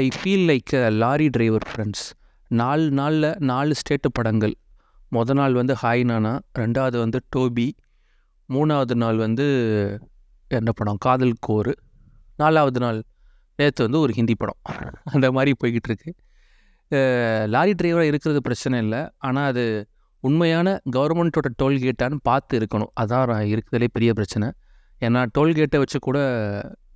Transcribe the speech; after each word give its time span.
I 0.00 0.06
feel 0.18 0.44
like 0.50 0.72
a 0.78 0.86
lorry 1.00 1.26
driver 1.32 1.64
friends 1.70 2.04
நாலு 2.60 2.84
நாளில் 2.98 3.26
நாலு 3.50 3.72
ஸ்டேட்டு 3.80 4.08
படங்கள். 4.18 4.54
மொதல் 5.16 5.38
நாள் 5.40 5.56
வந்து 5.58 5.74
ஹாய் 5.82 6.04
நானா 6.10 6.32
ரெண்டாவது 6.60 6.96
வந்து 7.02 7.18
டோபி 7.34 7.66
மூணாவது 8.48 8.94
நாள் 9.02 9.18
வந்து 9.24 9.46
என்ன 10.58 10.72
படம்? 10.78 11.00
காதல் 11.06 11.34
கோரு 11.48 11.74
நாலாவது 12.42 12.80
நாள் 12.84 13.00
நேற்று 13.58 13.86
வந்து 13.86 14.00
ஒரு 14.04 14.14
ஹிந்தி 14.18 14.36
படம். 14.42 14.60
அந்த 15.12 15.26
மாதிரி 15.38 15.54
போய்கிட்டு 15.60 15.90
இருக்கு. 15.90 16.10
லாரி 17.54 17.74
டிரைவராக 17.80 18.12
இருக்கிறது 18.12 18.42
பிரச்சனை 18.48 18.80
இல்லை. 18.84 19.02
ஆனால் 19.28 19.48
அது 19.52 19.64
உண்மையான 20.24 20.74
கவர்மெண்ட்டோட 20.96 21.50
டோல்கேட்டான்னு 21.62 22.20
பார்த்து 22.30 22.60
இருக்கணும். 22.62 22.92
அதான் 23.02 23.50
இருக்கிறதுலே 23.52 23.90
பெரிய 23.98 24.12
பிரச்சனை. 24.20 24.48
ஏன்னா 25.06 25.20
டோல்கேட்டை 25.36 25.78
வச்சு 25.82 25.98
கூட 26.08 26.18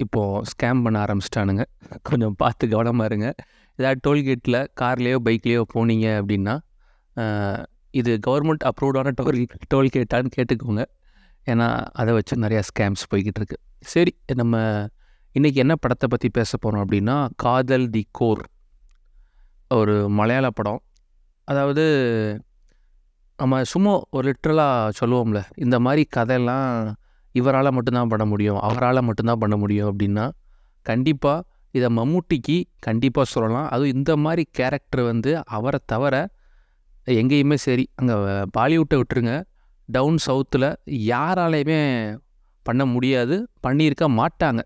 இப்போது 0.05 0.43
ஸ்கேம் 0.51 0.83
பண்ண 0.85 0.97
ஆரம்பிச்சிட்டானுங்க. 1.05 1.65
கொஞ்சம் 2.09 2.35
பார்த்து 2.43 2.65
கவனமாக 2.75 3.09
இருங்க. 3.11 3.29
ஏதாவது 3.79 4.01
டோல்கேட்டில் 4.07 4.59
கார்லேயோ 4.81 5.19
பைக்லேயோ 5.27 5.63
போனீங்க 5.75 6.07
அப்படின்னா 6.21 6.55
இது 8.01 8.13
கவர்மெண்ட் 8.27 8.65
அப்ரூவ்டான 8.71 9.13
டோல் 9.19 9.39
டோல்கேட்டான்னு 9.73 10.35
கேட்டுக்கோங்க. 10.37 10.83
ஏன்னா 11.47 11.69
அதை 12.01 12.11
வச்சு 12.19 12.35
நிறையா 12.45 12.63
ஸ்கேம்ஸ் 12.71 13.05
போய்கிட்டு 13.11 13.41
இருக்கு. 13.43 13.59
சரி 13.93 14.13
நம்ம 14.41 14.57
இன்றைக்கி 15.35 15.59
என்ன 15.65 15.75
படத்தை 15.85 16.07
பற்றி 16.13 16.29
பேச 16.39 16.51
போகிறோம் 16.57 16.83
அப்படின்னா 16.85 17.17
காதல் 17.45 17.87
தி 17.95 18.03
கோர். 18.19 18.43
ஒரு 19.79 19.95
மலையாள 20.19 20.47
படம். 20.59 20.81
அதாவது 21.49 21.85
நம்ம 23.39 23.63
சும்மா 23.73 23.93
ஒரு 24.17 24.25
லிட்ரலாக 24.29 24.93
சொல்லுவோம்ல 25.01 25.41
இந்த 25.65 25.77
மாதிரி 25.87 26.03
கதையெல்லாம் 26.17 26.71
இவரால் 27.39 27.75
மட்டும்தான் 27.77 28.11
பண்ண 28.13 28.25
முடியும் 28.33 28.59
அவரால் 28.69 29.07
மட்டும்தான் 29.09 29.43
பண்ண 29.43 29.57
முடியும் 29.63 29.89
அப்படின்னா 29.91 30.25
கண்டிப்பாக 30.87 31.45
இதை 31.79 31.89
மம்முட்டிக்கு 31.99 32.57
கண்டிப்பாக 32.87 33.27
சொல்லலாம். 33.33 33.67
அதுவும் 33.73 33.95
இந்த 33.97 34.13
மாதிரி 34.25 34.43
கேரக்டர் 34.59 35.03
வந்து 35.11 35.31
அவரை 35.57 35.81
தவிர 35.93 36.15
எங்கேயுமே 37.21 37.57
சரி 37.67 37.85
அங்கே 37.99 38.15
பாலிவுட்டை 38.57 38.97
விட்டுருங்க. 39.01 39.35
டவுன் 39.89 40.19
சவுத்தில் 40.27 40.69
யாராலையுமே 41.11 41.81
பண்ண 42.67 42.83
முடியாது 42.93 43.37
பண்ணியிருக்க 43.67 44.07
மாட்டாங்க. 44.21 44.61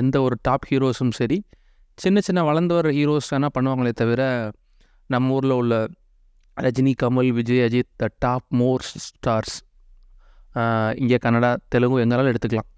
எந்த 0.00 0.16
ஒரு 0.26 0.36
டாப் 0.46 0.66
ஹீரோஸும் 0.70 1.14
சரி 1.18 1.38
சின்ன 1.98 2.20
சின்ன 2.26 2.40
வளர்ந்து 2.48 2.74
வர 2.74 2.88
ஹீரோஸ் 2.98 3.28
வேணால் 3.32 3.54
பண்ணுவாங்களே 3.56 3.92
தவிர 4.00 4.22
நம்ம 5.10 5.34
ஊரில் 5.36 5.54
உள்ள 5.60 5.74
Rajini 6.56 6.92
Kamal 7.02 7.30
Vijay 7.38 7.62
Ajith 7.66 7.92
the 8.00 8.08
top 8.24 8.48
more 8.60 8.84
stars 9.04 9.56
இங்கே 11.02 11.18
கன்னடா 11.24 11.50
தெலுங்கு 11.72 12.02
எங்களாலும் 12.04 12.32
எடுத்துக்கலாம். 12.32 12.68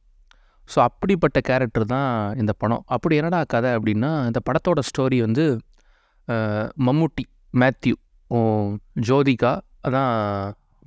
ஸோ 0.68 0.78
அப்படிப்பட்ட 0.88 1.38
கேரக்டர் 1.48 1.86
தான் 1.94 2.10
இந்த 2.42 2.52
படம். 2.60 2.82
அப்படி 2.94 3.14
என்னடா 3.20 3.40
கதை 3.54 3.70
அப்படின்னா 3.78 4.10
இந்த 4.28 4.40
படத்தோட 4.48 4.80
ஸ்டோரி 4.88 5.18
வந்து 5.26 5.44
மம்முட்டி 6.86 7.24
மேத்யூ 7.62 7.96
ஜோதிகா 9.08 9.52
அதான் 9.86 10.12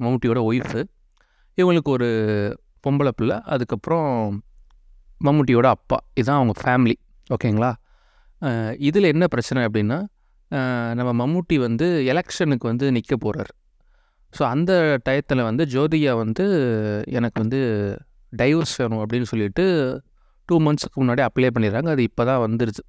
மம்முட்டியோட 0.03 0.39
ஒய்ஃபு 0.49 0.81
இவங்களுக்கு 1.57 1.91
ஒரு 1.97 2.09
பொம்பளை 2.85 3.11
பிள்ளை 3.19 3.37
அதுக்கப்புறம் 3.53 4.09
மம்முட்டியோட 5.21 5.67
அப்பா. 5.77 5.97
இதுதான் 6.19 6.39
அவங்க 6.39 6.55
ஃபேமிலி 6.63 6.95
ஓகேங்களா 7.35 7.71
இதில் 8.87 9.11
என்ன 9.13 9.25
பிரச்சனை 9.33 9.61
அப்படின்னா 9.67 9.97
நம்ம 10.99 11.09
மம்முட்டி 11.21 11.55
வந்து 11.65 11.87
எலெக்ஷனுக்கு 12.11 12.65
வந்து 12.71 12.85
நிற்க 12.97 13.15
போகிறார் 13.15 13.51
ஸோ 14.33 14.41
அந்த 14.53 14.71
டயத்தில் 15.07 15.41
வந்து 15.49 15.63
ஜோதிகா 15.73 16.13
வந்து 16.23 16.45
எனக்கு 17.17 17.37
வந்து 17.43 17.59
டைவர்ஸ் 18.33 18.75
வேணும் 18.81 19.01
அப்படின்னு 19.03 19.27
சொல்லிட்டு 19.31 19.63
டூ 20.49 20.57
மந்த்ஸ்க்கு 20.65 20.97
முன்னாடி 21.01 21.21
அப்ளை 21.27 21.49
பண்ணிடுறாங்க. 21.55 21.89
அது 21.95 22.03
இப்போ 22.09 22.23
தான் 22.29 22.41
வந்துருச்சு. 22.45 22.83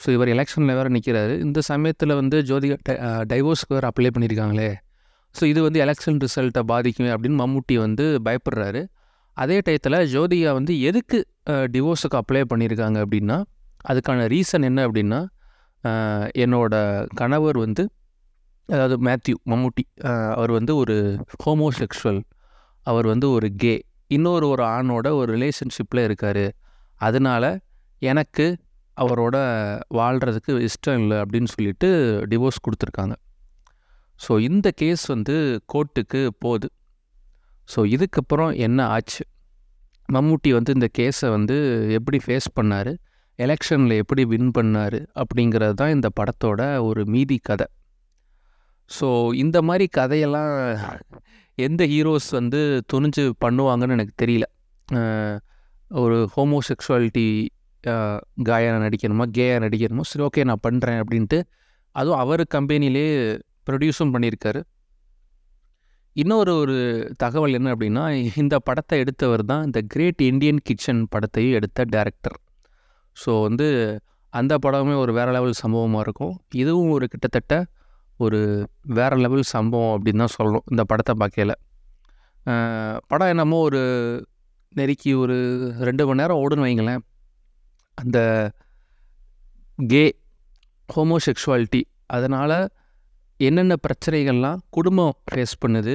ஸோ 0.00 0.08
இவர் 0.16 0.30
எலெக்ஷனில் 0.34 0.76
வேறு 0.78 0.90
நிற்கிறாரு 0.96 1.34
இந்த 1.44 1.58
சமயத்தில் 1.70 2.14
வந்து 2.20 2.36
ஜோதிகா 2.48 2.76
டைவோர்ஸ்க்கு 3.32 3.74
வேறு 3.76 3.88
அப்ளை 3.90 4.10
பண்ணியிருக்காங்களே 4.14 4.70
ஸோ 5.34 5.44
இது 5.52 5.60
வந்து 5.66 5.78
எலெக்ஷன் 5.84 6.18
ரிசல்ட்டை 6.24 6.62
பாதிக்குமே 6.70 7.10
அப்படின்னு 7.14 7.38
மம்முட்டி 7.42 7.74
வந்து 7.84 8.04
பயப்படுறாரு. 8.26 8.82
அதே 9.36 9.56
டயத்தில் 9.66 9.98
ஜோதிகா 10.12 10.50
வந்து 10.58 10.74
எதுக்கு 10.88 11.18
டிவோர்ஸுக்கு 11.74 12.16
அப்ளை 12.20 12.42
பண்ணியிருக்காங்க 12.52 12.98
அப்படின்னா 13.04 13.36
அதுக்கான 13.90 14.26
ரீசன் 14.34 14.66
என்ன 14.68 14.80
அப்படின்னா 14.88 15.20
என்னோட 16.44 16.74
கணவர் 17.20 17.58
வந்து 17.58 17.82
அதாவது 18.68 18.96
மேத்யூ 19.08 19.36
மம்முட்டி 19.50 19.84
அவர் 20.38 20.52
வந்து 20.58 20.72
ஒரு 20.82 20.96
ஹோமோசெக்ஷுவல் 21.44 22.20
அவர் 22.86 23.06
வந்து 23.12 23.26
ஒரு 23.36 23.48
கே. 23.62 23.74
இன்னொரு 24.16 24.46
ஒரு 24.48 24.62
ஆணோட 24.76 25.06
ஒரு 25.20 25.28
ரிலேஷன்ஷிப்பில் 25.36 26.02
இருக்கார். 26.04 26.44
அதனால் 27.00 27.48
எனக்கு 28.02 28.46
அவரோட 28.96 29.36
வாழ்கிறதுக்கு 29.98 30.52
இஷ்டம் 30.68 31.00
இல்லை 31.02 31.16
அப்படின்னு 31.22 31.50
சொல்லிட்டு 31.54 31.88
டிவோர்ஸ் 32.30 32.64
கொடுத்துருக்காங்க. 32.66 33.14
ஸோ 34.20 34.32
இந்த 34.48 34.68
கேஸ் 34.82 35.04
வந்து 35.14 35.34
கோர்ட்டுக்கு 35.72 36.20
போகுது. 36.44 36.68
ஸோ 37.68 37.80
இதுக்கப்புறம் 37.94 38.52
என்ன 38.66 38.80
ஆச்சு? 38.94 39.24
மம்முட்டி 40.08 40.50
வந்து 40.56 40.70
இந்த 40.76 40.88
கேஸை 40.98 41.28
வந்து 41.36 41.56
எப்படி 41.98 42.18
ஃபேஸ் 42.24 42.48
பண்ணார்? 42.58 42.90
எலெக்ஷனில் 43.38 43.94
எப்படி 44.02 44.22
வின் 44.32 44.52
பண்ணார்? 44.58 44.98
அப்படிங்கிறது 45.22 45.76
தான் 45.80 45.94
இந்த 45.96 46.08
படத்தோட 46.18 46.60
ஒரு 46.88 47.02
மீதி 47.14 47.38
கதை. 47.48 47.66
ஸோ 48.90 49.06
இந்த 49.42 49.58
மாதிரி 49.68 49.86
கதையெல்லாம் 49.98 50.52
எந்த 51.66 51.82
ஹீரோஸ் 51.92 52.28
வந்து 52.38 52.60
துணிஞ்சு 52.92 53.24
பண்ணுவாங்கன்னு 53.44 53.96
எனக்கு 53.96 54.14
தெரியல. 54.22 54.46
ஒரு 56.02 56.16
ஹோமோசெக்சுவாலிட்டி 56.36 57.26
காயாக 58.48 58.78
நடிக்கணுமா 58.84 59.24
கேயாக 59.36 59.62
நடிக்கணுமா 59.64 60.04
சரி 60.10 60.24
ஓகே 60.28 60.44
நான் 60.50 60.64
பண்ணுறேன் 60.66 61.00
அப்படின்ட்டு 61.02 61.38
அதுவும் 61.94 62.20
அவர் 62.22 62.42
கம்பெனிலே 62.54 63.04
ப்ரொடியூஸும் 63.68 64.12
பண்ணியிருக்காரு. 64.14 64.60
இன்னொரு 66.16 66.52
ஒரு 66.62 66.76
தகவல் 67.22 67.56
என்ன 67.58 67.68
அப்படின்னா 67.74 68.02
இந்த 68.42 68.54
படத்தை 68.68 68.96
எடுத்தவர் 69.02 69.42
தான் 69.50 69.64
இந்த 69.68 69.80
கிரேட் 69.92 70.22
இந்தியன் 70.30 70.60
கிச்சன் 70.68 71.02
படத்தையும் 71.14 71.56
எடுத்த 71.58 71.86
டேரக்டர் 71.94 72.36
ஸோ 73.16 73.32
வந்து 73.46 73.66
அந்த 74.32 74.54
படமே 74.64 74.94
ஒரு 75.02 75.12
வேறு 75.18 75.34
லெவல் 75.36 75.60
சம்பவமாக 75.62 76.04
இருக்கும். 76.06 76.34
இதுவும் 76.62 76.92
ஒரு 76.96 77.06
கிட்டத்தட்ட 77.12 77.54
ஒரு 78.24 78.38
வேறு 78.98 79.16
லெவல் 79.24 79.44
சம்பவம் 79.54 79.94
அப்படின்னு 79.96 80.22
தான் 80.24 80.34
சொல்லணும் 80.36 80.66
இந்த 80.72 80.82
படத்தை 80.90 81.14
பார்க்கையில. 81.22 81.52
படம் 83.10 83.32
என்னமோ 83.34 83.58
ஒரு 83.68 83.82
நெருக்கி 84.78 85.10
ஒரு 85.22 85.36
ரெண்டு 85.88 86.02
மணி 86.08 86.20
நேரம் 86.20 86.40
ஓடுன்னு 86.42 86.66
வைங்களேன். 86.66 87.02
அந்த 87.98 88.18
கே 89.92 90.04
ஹோமோசெக்ஷுவாலிட்டி 90.88 91.82
அதனால் 92.16 92.58
என்னென்ன 93.40 93.74
பிரச்சனைகள்லாம் 93.86 94.60
குடும்பம் 94.76 95.16
ஃபேஸ் 95.28 95.54
பண்ணுது 95.64 95.94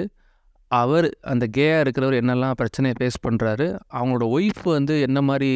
அவர் 0.71 1.07
அந்த 1.31 1.45
கேயாக 1.57 1.83
இருக்கிறவர் 1.83 2.19
என்னெல்லாம் 2.21 2.57
பிரச்சனையை 2.59 2.95
ஃபேஸ் 2.97 3.23
பண்ணுறாரு 3.25 3.67
அவங்களோட 3.97 4.25
ஒய்ஃப் 4.35 4.61
வந்து 4.77 4.95
என்ன 5.07 5.19
மாதிரி 5.29 5.49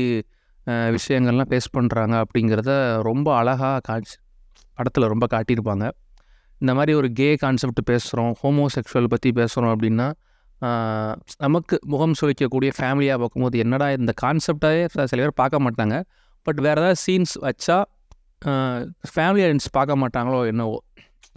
விஷயங்கள்லாம் 0.96 1.50
ஃபேஸ் 1.52 1.70
பண்ணுறாங்க 1.78 2.16
அப்படிங்கிறத 2.24 2.72
ரொம்ப 3.10 3.28
அழகாக 3.42 3.82
காட்சி 3.90 4.16
படத்தில் 4.78 5.12
ரொம்ப 5.14 5.26
காட்டியிருப்பாங்க. 5.34 5.86
இந்த 6.66 6.74
மாதிரி 6.78 6.94
ஒரு 7.00 7.10
கே 7.22 7.28
கான்செப்ட் 7.42 7.82
பேசுகிறோம் 7.90 8.32
ஹோமோசெக்ஷுவல் 8.44 9.10
பற்றி 9.14 9.30
பேசுகிறோம் 9.40 9.74
அப்படின்னா 9.76 10.08
நமக்கு 11.46 11.76
முகம் 11.94 12.16
சுழிக்கக்கூடிய 12.20 12.70
ஃபேமிலியாக 12.78 13.18
பார்க்கும்போது 13.24 13.58
என்னடா 13.64 13.88
இந்த 13.98 14.12
கான்செப்டாகவே 14.22 14.84
சில 15.12 15.20
பேர் 15.24 15.34
பார்க்க 15.42 15.66
மாட்டாங்க. 15.66 15.96
பட் 16.46 16.60
வேறு 16.66 16.80
ஏதாவது 16.82 17.00
சீன்ஸ் 17.06 17.34
வச்சா 17.46 17.78
ஃபேமிலி 19.12 19.42
ஆடியன்ஸ் 19.46 19.70
பார்க்க 19.78 20.02
மாட்டாங்களோ 20.04 20.40
என்னவோ. 20.52 20.78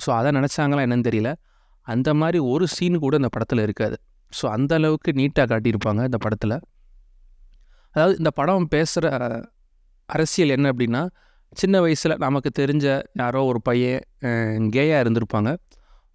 ஸோ 0.04 0.08
அதை 0.18 0.30
நினச்சாங்களா 0.38 0.84
என்னன்னு 0.86 1.06
தெரியல. 1.08 1.30
அந்த 1.86 2.08
மாதிரி 2.20 2.38
ஒரு 2.52 2.64
சீன் 2.76 2.96
கூட 3.04 3.16
இந்த 3.20 3.30
படத்தில் 3.34 3.62
இருக்காது. 3.66 3.96
ஸோ 4.32 4.44
அந்த 4.56 4.72
அளவுக்கு 4.80 5.12
நீட்டாக 5.20 5.46
காட்டியிருப்பாங்க 5.52 6.02
இந்த 6.10 6.20
படத்தில். 6.24 6.56
அதாவது 7.94 8.16
இந்த 8.22 8.32
படம் 8.40 8.68
பேசுகிற 8.74 9.06
அரசியல் 10.08 10.54
என்ன 10.56 10.66
அப்படின்னா 10.74 11.02
சின்ன 11.52 11.76
வயசில் 11.84 12.14
நமக்கு 12.24 12.50
தெரிஞ்ச 12.60 12.86
யாரோ 13.20 13.40
ஒரு 13.50 13.60
பையன் 13.68 14.00
கேயாக 14.76 15.02
இருந்திருப்பாங்க. 15.04 15.50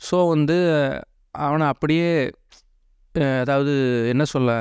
ஸோ 0.07 0.18
வந்து 0.34 0.57
அவனை 1.36 1.66
அப்படியே 1.74 2.10
அதாவது 3.44 3.74
என்ன 4.13 4.24
சொல்ல 4.34 4.52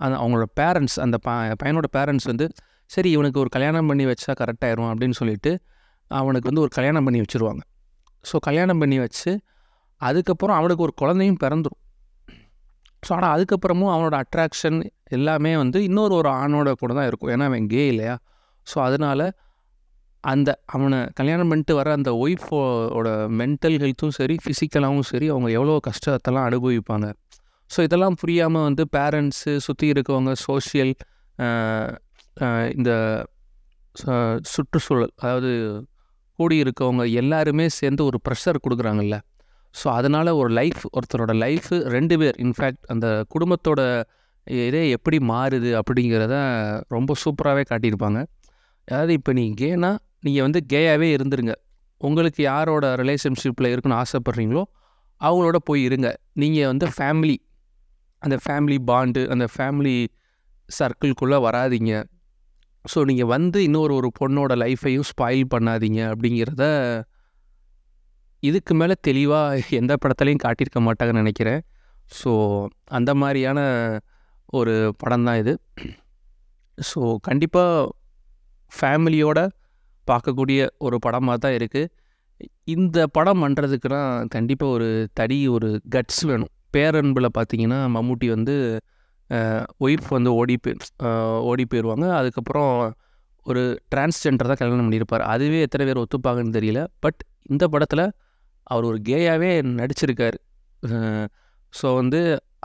அந்த 0.00 0.14
அவங்களோட 0.20 0.46
பேரண்ட்ஸ் 0.60 0.96
அந்த 1.04 1.16
ப 1.26 1.34
பையனோட 1.62 1.88
பேரண்ட்ஸ் 1.96 2.28
வந்து 2.30 2.46
சரி 2.90 3.10
இவனுக்கு 3.16 3.38
ஒரு 3.42 3.50
கல்யாணம் 3.56 3.88
பண்ணி 3.90 4.04
வச்சா 4.10 4.32
கரெக்டாயிரும் 4.40 4.88
அப்படின்னு 4.92 5.16
சொல்லிட்டு 5.20 5.52
அவனுக்கு 6.10 6.48
வந்து 6.50 6.62
ஒரு 6.64 6.72
கல்யாணம் 6.78 7.06
பண்ணி 7.06 7.20
வச்சுருவாங்க. 7.24 7.62
ஸோ 8.24 8.36
கல்யாணம் 8.48 8.80
பண்ணி 8.82 8.98
வச்சு 9.04 9.30
அதுக்கப்புறம் 10.00 10.56
அவனுக்கு 10.60 10.84
ஒரு 10.86 10.94
குழந்தையும் 11.02 11.40
பிறந்துடும் 11.44 11.78
ஸோ 13.02 13.10
ஆனால் 13.16 13.32
அதுக்கப்புறமும் 13.36 13.92
அவனோட 13.92 14.16
அட்ராக்ஷன் 14.22 14.78
எல்லாமே 15.16 15.52
வந்து 15.62 15.78
இன்னொரு 15.88 16.14
ஒரு 16.18 16.28
ஆணோட 16.40 16.68
கூட 16.82 16.92
தான் 16.98 17.08
இருக்கும். 17.10 17.30
ஏன்னா 17.34 17.46
அவன் 17.50 17.66
கே 17.72 17.84
இல்லையா? 17.92 18.14
ஸோ 18.66 18.76
அதனால் 18.88 19.24
அந்த 20.30 20.50
அவனை 20.74 20.98
கல்யாணம் 21.18 21.50
பண்ணிட்டு 21.50 21.74
வர 21.78 21.88
அந்த 21.98 22.10
ஒய்ஃபோட 22.24 23.08
மென்டல் 23.40 23.76
ஹெல்த்தும் 23.82 24.14
சரி 24.18 24.34
ஃபிசிக்கலாகவும் 24.42 25.08
சரி 25.10 25.26
அவங்க 25.34 25.48
எவ்வளோ 25.58 25.74
கஷ்டத்தெல்லாம் 25.88 26.46
அனுபவிப்பாங்க. 26.48 27.06
ஸோ 27.70 27.78
இதெல்லாம் 27.86 28.16
புரியாமல் 28.22 28.66
வந்து 28.68 28.84
பேரண்ட்ஸு 28.96 29.52
சுற்றி 29.66 29.86
இருக்கவங்க 29.94 30.32
சோஷியல் 30.46 30.92
இந்த 32.78 32.90
சுற்றுச்சூழல் 34.52 35.12
அதாவது 35.22 35.50
கூடி 36.38 36.56
இருக்கவங்க 36.64 37.04
எல்லாருமே 37.22 37.66
சேர்ந்து 37.78 38.02
ஒரு 38.10 38.18
ப்ரெஷர் 38.26 38.62
கொடுக்குறாங்கல்ல. 38.64 39.16
ஸோ 39.74 39.86
அதனால் 39.98 40.30
ஒரு 40.40 40.50
லைஃப் 40.60 40.82
ஒருத்தரோட 40.96 41.32
லைஃபு 41.44 41.76
ரெண்டு 41.96 42.14
பேர் 42.20 42.38
இன்ஃபேக்ட் 42.44 42.82
அந்த 42.92 43.06
குடும்பத்தோட 43.34 43.80
இதே 44.46 44.84
எப்படி 44.96 45.18
மாறுது 45.32 45.70
அப்படிங்கிறத 45.80 46.36
ரொம்ப 46.94 47.14
சூப்பராகவே 47.22 47.64
காட்டியிருப்பாங்க. 47.70 48.20
அதாவது 48.88 49.12
இப்போ 49.18 49.32
நீ 49.38 49.44
கேனா 49.60 49.90
நீங்கள் 50.24 50.44
வந்து 50.46 50.60
கேயாகவே 50.72 51.08
இருந்துருங்க. 51.16 51.54
உங்களுக்கு 52.00 52.40
யாரோட 52.52 52.86
ரிலேஷன்ஷிப்பில் 53.02 53.70
இருக்குன்னு 53.72 54.00
ஆசைப்பட்றீங்களோ 54.02 54.64
அவங்களோட 55.20 55.58
போய் 55.68 55.82
இருங்க. 55.88 56.08
நீங்கள் 56.42 56.70
வந்து 56.72 56.86
ஃபேமிலி 56.96 57.36
அந்த 58.22 58.36
ஃபேமிலி 58.44 58.78
பாண்டு 58.90 59.22
அந்த 59.34 59.46
ஃபேமிலி 59.54 59.96
சர்க்கிள்குள்ளே 60.68 61.38
வராதீங்க. 61.46 61.92
ஸோ 62.84 62.98
நீங்கள் 63.08 63.30
வந்து 63.34 63.58
இன்னொரு 63.68 63.92
ஒரு 64.00 64.08
பொண்ணோட 64.20 64.52
லைஃப்பையும் 64.62 65.08
ஸ்பாயில் 65.10 65.50
பண்ணாதீங்க 65.54 66.00
அப்படிங்கிறத 66.12 66.64
இதுக்கு 68.42 68.72
மேலே 68.74 68.94
தெளிவாக 69.08 69.76
எந்த 69.80 69.92
படத்துலையும் 70.02 70.44
காட்டியிருக்க 70.44 70.80
மாட்டாங்கன்னு 70.86 71.22
நினைக்கிறேன். 71.24 71.60
ஸோ 72.20 72.30
அந்த 72.98 73.10
மாதிரியான 73.20 73.60
ஒரு 74.58 74.74
படம் 75.02 75.26
தான் 75.28 75.38
இது. 75.42 75.52
ஸோ 76.78 77.00
கண்டிப்பாக 77.28 77.90
ஃபேமிலியோட 78.72 79.40
பார்க்கக்கூடிய 80.10 80.60
ஒரு 80.86 80.96
படமாக 81.04 81.38
தான் 81.44 81.56
இருக்குது 81.58 81.90
இந்த 82.74 82.98
படம் 83.16 83.42
பண்ணுறதுக்குனா 83.44 84.00
கண்டிப்பாக 84.34 84.74
ஒரு 84.76 84.88
தடி 85.18 85.38
ஒரு 85.56 85.68
கட்ஸ் 85.94 86.22
வேணும். 86.30 86.52
பேரன்பில் 86.76 87.34
பார்த்தீங்கன்னா 87.38 87.78
மம்முட்டி 87.96 88.28
வந்து 88.36 88.54
ஒய்ஃப் 89.86 90.08
வந்து 90.16 90.30
ஓடி 90.40 90.54
போய் 90.64 90.76
ஓடி 91.50 91.64
போயிடுவாங்க 91.72 92.06
அதுக்கப்புறம் 92.20 92.72
ஒரு 93.46 93.62
டிரான்ஸ்ஜெண்டர் 93.92 94.50
தான் 94.50 94.60
கல்யாணம் 94.60 94.86
பண்ணியிருப்பார். 94.86 95.24
அதுவே 95.34 95.60
எத்தனை 95.66 95.84
பேர் 95.88 96.02
ஒத்துப்பாங்கன்னு 96.02 96.56
தெரியல. 96.58 96.80
பட் 97.04 97.20
இந்த 97.52 97.64
படத்தில் 97.74 98.04
அவர் 98.72 98.88
ஒரு 98.90 98.98
கேயாகவே 99.08 99.50
நடிச்சிருக்கார். 99.78 100.36
ஸோ 101.72 101.86
வந்து 102.00 102.20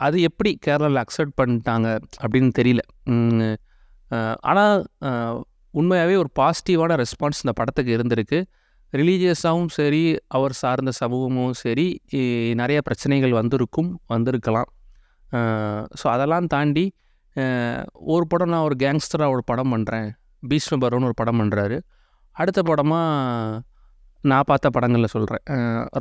அது 0.06 0.16
எப்படி 0.28 0.50
கேரளாவில் 0.66 1.02
அக்செப்ட் 1.04 1.38
பண்ணிட்டாங்க 1.40 1.88
அப்படின்னு 2.22 2.50
தெரியல. 2.60 2.82
ஆனால் 4.50 4.74
உண்மையாகவே 5.74 6.14
ஒரு 6.22 6.30
பாசிட்டிவான 6.40 6.96
ரெஸ்பான்ஸ் 7.02 7.42
இந்த 7.44 7.52
படத்துக்கு 7.60 7.92
இருந்திருக்கு. 7.96 8.38
ரிலீஜியஸாகவும் 8.92 9.72
சரி 9.78 10.02
அவர் 10.36 10.54
சார்ந்த 10.60 10.92
சமூகமும் 11.00 11.54
சரி 11.62 11.86
நிறைய 12.60 12.78
பிரச்சனைகள் 12.86 13.34
வந்திருக்கும் 13.40 13.90
வந்திருக்கலாம். 14.12 14.68
ஸோ 16.00 16.06
அதெல்லாம் 16.14 16.46
தாண்டி 16.54 16.84
ஒரு 18.14 18.24
படம் 18.32 18.52
நான் 18.52 18.66
ஒரு 18.68 18.76
கேங்ஸ்டராக 18.82 19.34
ஒரு 19.34 19.42
படம் 19.50 19.72
பண்ணுறேன் 19.74 20.06
பீஷ்மபரோன்னு 20.50 21.08
ஒரு 21.10 21.16
படம் 21.20 21.40
பண்ணுறாரு 21.40 21.76
அடுத்த 22.36 22.60
படமாக 22.70 23.60
நான் 24.24 24.46
பார்த்த 24.50 24.68
படங்களில் 24.76 25.12
சொல்கிறேன் 25.14 25.44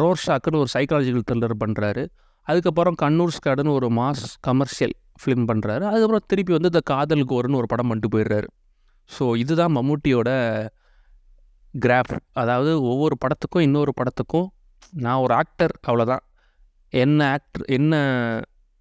ரோர் 0.02 0.22
ஷாக்குன்னு 0.26 0.62
ஒரு 0.64 0.72
சைக்காலஜிக்கல் 0.76 1.26
த்ரில்லர் 1.30 1.56
பண்ணுறாரு 1.64 2.04
அதுக்கப்புறம் 2.48 2.98
கண்ணூர் 3.04 3.36
ஸ்காடுன்னு 3.38 3.74
ஒரு 3.80 3.88
மாஸ் 4.00 4.24
கமர்ஷியல் 4.48 4.96
ஃபிலிம் 5.22 5.46
பண்ணுறாரு 5.50 5.84
அதுக்கப்புறம் 5.90 6.26
திருப்பி 6.32 6.54
வந்து 6.58 6.72
இந்த 6.74 6.82
காதல் 6.94 7.24
கோருன்னு 7.32 7.60
ஒரு 7.62 7.70
படம் 7.74 7.90
பண்ணிட்டு 7.90 8.12
போயிடுறாரு. 8.16 8.48
ஸோ 9.10 9.36
இதுதான் 9.38 9.72
மம்முட்டியோட 9.72 10.30
கிராஃப் 11.74 12.16
அதாவது 12.34 12.82
ஒவ்வொரு 12.82 13.16
படத்துக்கும் 13.26 13.62
இன்னொரு 13.62 13.92
படத்துக்கும் 13.98 14.48
நான் 14.98 15.18
ஒரு 15.18 15.34
ஆக்டர் 15.34 15.74
அவ்வளோதான் 15.88 16.24
என்ன 16.94 17.20
ஆக்டர் 17.30 17.64
என்ன 17.68 17.94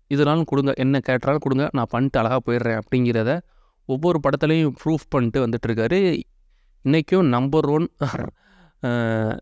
இதனாலும் 0.06 0.44
கொடுங்க 0.44 0.72
என்ன 0.76 1.00
கேட்டாலும் 1.00 1.40
கொடுங்க 1.40 1.68
நான் 1.72 1.90
பண்ணிட்டு 1.90 2.18
அழகாக 2.18 2.40
போயிடுறேன் 2.46 2.78
அப்படிங்கிறத 2.78 3.32
ஒவ்வொரு 3.88 4.18
படத்துலையும் 4.26 4.74
ப்ரூஃப் 4.84 5.06
பண்ணிட்டு 5.08 5.40
வந்துட்டுருக்காரு 5.46 5.98
இன்றைக்கும் 6.84 7.28
நம்பர் 7.28 7.66
ஒன் 7.66 7.86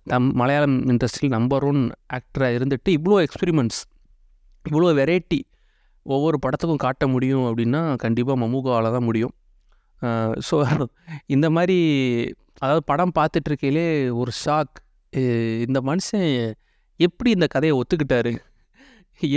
நம் 0.04 0.28
மலையாளம் 0.34 0.76
இண்டஸ்ட்ரியில் 0.88 1.34
நம்பர் 1.34 1.64
ஒன் 1.64 1.80
ஆக்டராக 2.14 2.56
இருந்துட்டு 2.58 2.90
இவ்வளோ 2.98 3.16
எக்ஸ்பிரிமெண்ட்ஸ் 3.24 3.80
இவ்வளோ 4.64 4.90
வெரைட்டி 4.94 5.40
ஒவ்வொரு 6.06 6.38
படத்துக்கும் 6.42 6.76
காட்ட 6.76 7.06
முடியும் 7.06 7.44
அப்படின்னா 7.46 7.96
கண்டிப்பாக 7.96 8.46
மமுகாவில் 8.46 8.92
தான் 8.92 9.04
முடியும். 9.04 9.34
ஸோ 10.48 10.56
இந்த 11.34 11.46
மாதிரி 11.56 11.78
அதாவது 12.64 12.82
படம் 12.90 13.14
பார்த்துட்ருக்கையிலே 13.18 13.86
ஒரு 14.22 14.32
ஷாக் 14.44 14.74
இந்த 15.66 15.78
மனுஷன் 15.88 16.28
எப்படி 17.00 17.30
இந்த 17.36 17.46
கதையை 17.54 17.74
ஒத்துக்கிட்டாரு? 17.80 18.32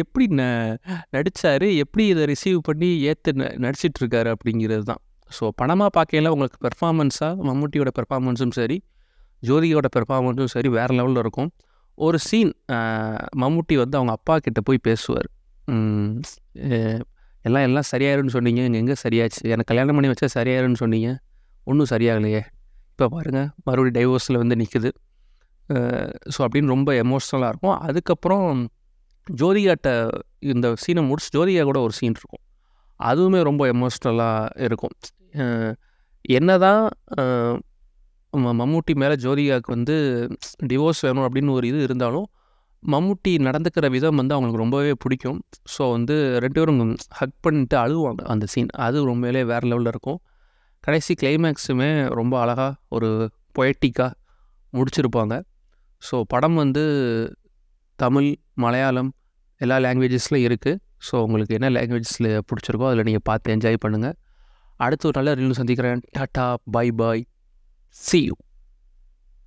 எப்படி 0.02 0.25
ந 0.40 0.44
நடித்தார் 1.16 1.66
எப்படி 1.84 2.04
இதை 2.14 2.24
ரிசீவ் 2.31 2.60
பண்ணி 2.68 2.90
ஏற்று 3.10 3.31
ந 3.42 3.50
நடிச்சிட்ருக்காரு 3.66 4.30
அப்படிங்கிறது 4.36 4.86
தான். 4.92 5.02
ஸோ 5.31 5.44
படமாக 5.60 5.90
பார்க்கையில 5.98 6.31
உங்களுக்கு 6.36 6.60
பெர்ஃபார்மன்ஸாக 6.68 7.34
மம்முட்டியோட 7.48 7.92
பெர்ஃபார்மன்ஸும் 8.00 8.56
சரி 8.60 8.78
ஜோதியோட 9.44 9.88
பெர்ஃபார்மன்ஸும் 9.96 10.54
சரி 10.56 10.69
வேறு 10.78 10.94
லெவலில் 11.00 11.22
இருக்கும். 11.24 11.50
ஒரு 11.98 12.18
சீன் 12.28 12.52
மம்முட்டி 13.44 13.75
வந்து 13.84 13.98
அவங்க 14.00 14.14
அப்பா 14.18 14.36
கிட்ட 14.46 14.60
போய் 14.62 14.86
பேசுவார். 14.88 15.30
எல்லாம் 17.48 17.66
எல்லாம் 17.68 17.88
சரியாயிருன்னு 17.92 18.34
சொன்னீங்க. 18.36 18.62
இங்கே 18.68 18.80
எங்கே 18.84 18.96
சரியாச்சு? 19.06 19.42
எனக்கு 19.54 19.70
கல்யாணம் 19.72 19.98
பண்ணி 19.98 20.10
வச்சா 20.12 20.30
சரியாயிருன்னு 20.38 20.80
சொன்னீங்க. 20.84 21.10
ஒன்றும் 21.70 21.90
சரியாகலையே. 21.94 22.42
இப்போ 22.92 23.06
பாருங்கள் 23.16 23.48
மறுபடியும் 23.68 23.98
டைவோர்ஸில் 23.98 24.42
வந்து 24.44 24.56
நிற்குது 24.62 24.90
ஸோ 26.34 26.40
அப்படின்னு 26.46 26.74
ரொம்ப 26.76 26.90
எமோஷ்னலாக 27.04 27.52
இருக்கும். 27.52 27.78
அதுக்கப்புறம் 27.88 28.50
ஜோதிகாட்ட 29.28 29.90
இந்த 30.54 30.68
சீனை 30.84 31.02
முடிச்சு 31.10 31.30
ஜோதிகா 31.36 31.64
கூட 31.70 31.80
ஒரு 31.88 31.94
சீன் 32.00 32.16
இருக்கும். 32.20 32.44
அதுவுமே 33.00 33.40
ரொம்ப 33.50 33.64
எமோஷ்னலாக 33.74 34.66
இருக்கும். 34.68 34.96
என்ன 36.38 36.52
தான் 36.66 36.82
மம்மூட்டி 38.62 38.94
மேலே 39.02 39.16
ஜோதிகாவுக்கு 39.26 39.72
வந்து 39.76 39.96
டிவோர்ஸ் 40.72 41.04
வேணும் 41.08 41.26
அப்படின்னு 41.28 41.52
ஒரு 41.58 41.66
இது 41.72 41.80
இருந்தாலும் 41.88 42.28
மம்முட்டி 42.84 43.32
நடந்துக்கிற 43.48 43.86
விதம் 43.96 44.20
வந்து 44.22 44.34
அவங்களுக்கு 44.36 44.64
ரொம்பவே 44.64 44.92
பிடிக்கும். 45.04 45.40
ஸோ 45.74 45.84
வந்து 45.96 46.16
ரெண்டு 46.44 46.60
பேரும் 46.62 46.94
ஹக் 47.20 47.38
பண்ணிட்டு 47.46 47.78
அழுவாங்க 47.84 48.22
அந்த 48.34 48.46
சீன் 48.54 48.72
அது 48.86 48.98
ரொம்பவே 49.12 49.44
வேறு 49.52 49.68
லெவலில் 49.72 49.92
இருக்கும். 49.94 50.20
கடைசி 50.84 51.14
கிளைமேக்ஸுமே 51.22 51.90
ரொம்ப 52.20 52.34
அழகாக 52.44 52.74
ஒரு 52.96 53.10
பொயட்டிக்காக 53.58 54.12
முடிச்சிருப்பாங்க. 54.74 55.36
ஸோ 56.02 56.16
படம் 56.34 56.58
வந்து 56.64 56.84
தமிழ் 58.00 58.30
மலையாளம் 58.64 59.12
எல்லா 59.62 59.78
லாங்குவேஜஸ்லையும் 59.86 60.48
இருக்குது 60.50 60.80
ஸோ 61.08 61.16
உங்களுக்கு 61.26 61.56
என்ன 61.58 61.70
லாங்குவேஜஸில் 61.78 62.32
பிடிச்சிருக்கோ 62.50 62.88
அதில் 62.90 63.08
நீங்கள் 63.10 63.28
பார்த்து 63.30 63.54
என்ஜாய் 63.56 63.84
பண்ணுங்கள் 63.86 64.16
அடுத்து 64.86 65.08
ஒரு 65.10 65.18
நல்ல 65.20 65.32
ரிவ்யூ 65.40 65.56
சந்திக்கிறேன். 65.60 66.02
Tata 66.18 66.46
bye 66.76 66.88
bye 67.00 67.24
see 67.96 68.20
you 68.28 68.36